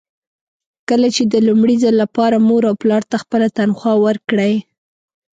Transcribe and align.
کله 0.89 1.07
چې 1.15 1.23
د 1.33 1.35
لومړي 1.47 1.75
ځل 1.83 1.95
لپاره 2.03 2.43
مور 2.47 2.63
او 2.69 2.75
پلار 2.81 3.03
ته 3.09 3.17
خپله 3.23 3.47
تنخوا 3.57 3.93
ورکړئ. 4.05 4.53